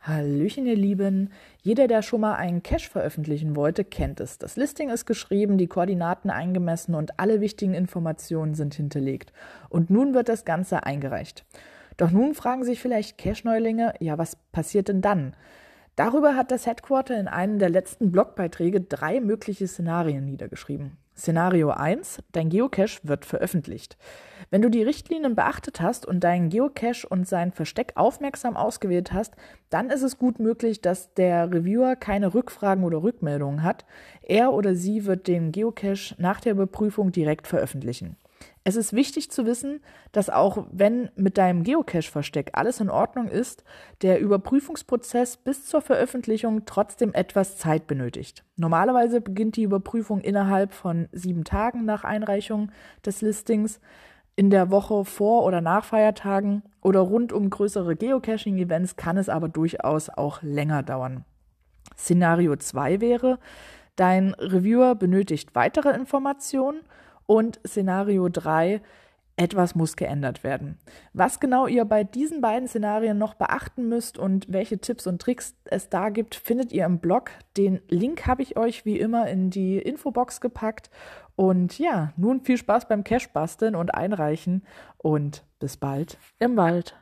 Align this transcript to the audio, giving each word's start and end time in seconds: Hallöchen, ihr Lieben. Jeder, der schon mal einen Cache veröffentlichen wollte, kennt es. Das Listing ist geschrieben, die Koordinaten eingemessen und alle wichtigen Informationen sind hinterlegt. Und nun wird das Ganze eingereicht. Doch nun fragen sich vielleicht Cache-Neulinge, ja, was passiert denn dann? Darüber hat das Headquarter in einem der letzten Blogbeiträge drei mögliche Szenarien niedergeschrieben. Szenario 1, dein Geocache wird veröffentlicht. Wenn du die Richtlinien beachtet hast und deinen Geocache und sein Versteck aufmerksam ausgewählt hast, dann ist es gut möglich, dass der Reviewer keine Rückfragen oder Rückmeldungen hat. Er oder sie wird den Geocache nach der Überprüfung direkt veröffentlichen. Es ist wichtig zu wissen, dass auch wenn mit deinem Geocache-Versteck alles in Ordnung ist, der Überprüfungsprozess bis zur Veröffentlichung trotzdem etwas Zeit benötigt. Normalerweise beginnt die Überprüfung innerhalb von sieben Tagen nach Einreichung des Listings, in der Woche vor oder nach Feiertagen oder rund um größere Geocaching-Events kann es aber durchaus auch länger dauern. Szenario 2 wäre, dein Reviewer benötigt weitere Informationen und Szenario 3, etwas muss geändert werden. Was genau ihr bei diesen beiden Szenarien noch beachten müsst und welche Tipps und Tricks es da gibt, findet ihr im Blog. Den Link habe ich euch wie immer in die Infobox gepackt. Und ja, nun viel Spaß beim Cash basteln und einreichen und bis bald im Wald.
Hallöchen, 0.00 0.66
ihr 0.66 0.76
Lieben. 0.76 1.30
Jeder, 1.62 1.86
der 1.86 2.02
schon 2.02 2.22
mal 2.22 2.34
einen 2.34 2.62
Cache 2.62 2.90
veröffentlichen 2.90 3.54
wollte, 3.54 3.84
kennt 3.84 4.20
es. 4.20 4.38
Das 4.38 4.56
Listing 4.56 4.88
ist 4.88 5.06
geschrieben, 5.06 5.58
die 5.58 5.66
Koordinaten 5.66 6.30
eingemessen 6.30 6.94
und 6.94 7.20
alle 7.20 7.40
wichtigen 7.40 7.74
Informationen 7.74 8.54
sind 8.54 8.74
hinterlegt. 8.74 9.32
Und 9.68 9.90
nun 9.90 10.14
wird 10.14 10.28
das 10.28 10.44
Ganze 10.44 10.84
eingereicht. 10.84 11.44
Doch 11.98 12.10
nun 12.10 12.34
fragen 12.34 12.64
sich 12.64 12.80
vielleicht 12.80 13.18
Cache-Neulinge, 13.18 13.94
ja, 14.00 14.16
was 14.16 14.36
passiert 14.50 14.88
denn 14.88 15.02
dann? 15.02 15.36
Darüber 15.94 16.36
hat 16.36 16.50
das 16.50 16.66
Headquarter 16.66 17.18
in 17.18 17.28
einem 17.28 17.58
der 17.58 17.70
letzten 17.70 18.10
Blogbeiträge 18.10 18.80
drei 18.80 19.20
mögliche 19.20 19.66
Szenarien 19.66 20.24
niedergeschrieben. 20.24 20.96
Szenario 21.18 21.70
1, 21.70 22.22
dein 22.30 22.48
Geocache 22.48 23.00
wird 23.02 23.24
veröffentlicht. 23.24 23.96
Wenn 24.50 24.62
du 24.62 24.70
die 24.70 24.84
Richtlinien 24.84 25.34
beachtet 25.34 25.80
hast 25.80 26.06
und 26.06 26.22
deinen 26.22 26.48
Geocache 26.48 27.08
und 27.08 27.26
sein 27.26 27.50
Versteck 27.50 27.92
aufmerksam 27.96 28.56
ausgewählt 28.56 29.12
hast, 29.12 29.34
dann 29.68 29.90
ist 29.90 30.02
es 30.02 30.16
gut 30.16 30.38
möglich, 30.38 30.80
dass 30.80 31.12
der 31.14 31.52
Reviewer 31.52 31.96
keine 31.96 32.34
Rückfragen 32.34 32.84
oder 32.84 33.02
Rückmeldungen 33.02 33.64
hat. 33.64 33.84
Er 34.22 34.52
oder 34.52 34.76
sie 34.76 35.06
wird 35.06 35.26
den 35.26 35.50
Geocache 35.50 36.14
nach 36.18 36.40
der 36.40 36.52
Überprüfung 36.52 37.10
direkt 37.10 37.48
veröffentlichen. 37.48 38.16
Es 38.64 38.76
ist 38.76 38.92
wichtig 38.92 39.30
zu 39.30 39.46
wissen, 39.46 39.80
dass 40.12 40.28
auch 40.28 40.66
wenn 40.70 41.10
mit 41.16 41.38
deinem 41.38 41.62
Geocache-Versteck 41.62 42.50
alles 42.52 42.80
in 42.80 42.90
Ordnung 42.90 43.28
ist, 43.28 43.64
der 44.02 44.20
Überprüfungsprozess 44.20 45.38
bis 45.38 45.66
zur 45.66 45.80
Veröffentlichung 45.80 46.66
trotzdem 46.66 47.14
etwas 47.14 47.56
Zeit 47.56 47.86
benötigt. 47.86 48.44
Normalerweise 48.56 49.20
beginnt 49.20 49.56
die 49.56 49.62
Überprüfung 49.62 50.20
innerhalb 50.20 50.74
von 50.74 51.08
sieben 51.12 51.44
Tagen 51.44 51.84
nach 51.86 52.04
Einreichung 52.04 52.70
des 53.06 53.22
Listings, 53.22 53.80
in 54.38 54.50
der 54.50 54.70
Woche 54.70 55.04
vor 55.04 55.44
oder 55.44 55.60
nach 55.60 55.84
Feiertagen 55.84 56.62
oder 56.80 57.00
rund 57.00 57.32
um 57.32 57.50
größere 57.50 57.96
Geocaching-Events 57.96 58.94
kann 58.94 59.16
es 59.16 59.28
aber 59.28 59.48
durchaus 59.48 60.10
auch 60.10 60.42
länger 60.42 60.84
dauern. 60.84 61.24
Szenario 61.96 62.54
2 62.54 63.00
wäre, 63.00 63.40
dein 63.96 64.34
Reviewer 64.34 64.94
benötigt 64.94 65.56
weitere 65.56 65.90
Informationen 65.90 66.82
und 67.28 67.60
Szenario 67.66 68.28
3, 68.28 68.80
etwas 69.36 69.76
muss 69.76 69.94
geändert 69.94 70.42
werden. 70.42 70.78
Was 71.12 71.38
genau 71.38 71.68
ihr 71.68 71.84
bei 71.84 72.02
diesen 72.02 72.40
beiden 72.40 72.66
Szenarien 72.66 73.18
noch 73.18 73.34
beachten 73.34 73.88
müsst 73.88 74.18
und 74.18 74.52
welche 74.52 74.78
Tipps 74.78 75.06
und 75.06 75.22
Tricks 75.22 75.54
es 75.64 75.88
da 75.88 76.08
gibt, 76.08 76.34
findet 76.34 76.72
ihr 76.72 76.84
im 76.84 76.98
Blog. 76.98 77.30
Den 77.56 77.80
Link 77.88 78.26
habe 78.26 78.42
ich 78.42 78.56
euch 78.56 78.84
wie 78.84 78.98
immer 78.98 79.28
in 79.28 79.50
die 79.50 79.78
Infobox 79.78 80.40
gepackt. 80.40 80.90
Und 81.36 81.78
ja, 81.78 82.12
nun 82.16 82.40
viel 82.40 82.56
Spaß 82.56 82.88
beim 82.88 83.04
Cash 83.04 83.28
basteln 83.28 83.76
und 83.76 83.94
einreichen 83.94 84.64
und 84.96 85.44
bis 85.60 85.76
bald 85.76 86.18
im 86.40 86.56
Wald. 86.56 86.96